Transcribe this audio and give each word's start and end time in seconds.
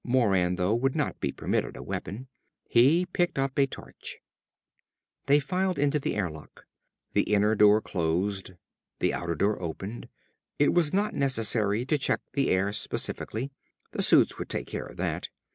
Moran, 0.03 0.55
though, 0.55 0.73
would 0.73 0.95
not 0.95 1.19
be 1.19 1.31
permitted 1.31 1.77
a 1.77 1.83
weapon. 1.83 2.27
He 2.67 3.05
picked 3.05 3.37
up 3.37 3.55
a 3.59 3.67
torch. 3.67 4.17
They 5.27 5.39
filed 5.39 5.77
into 5.77 5.99
the 5.99 6.15
airlock. 6.15 6.65
The 7.13 7.21
inner 7.31 7.53
door 7.53 7.81
closed. 7.81 8.53
The 8.97 9.13
outer 9.13 9.35
door 9.35 9.61
opened. 9.61 10.09
It 10.57 10.73
was 10.73 10.91
not 10.91 11.13
necessary 11.13 11.85
to 11.85 11.99
check 11.99 12.21
the 12.33 12.49
air 12.49 12.73
specifically. 12.73 13.51
The 13.91 14.01
suits 14.01 14.39
would 14.39 14.49
take 14.49 14.65
care 14.65 14.87
of 14.87 14.97
that. 14.97 15.29